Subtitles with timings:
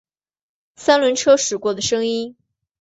[0.77, 2.35] 三轮车驶过的声音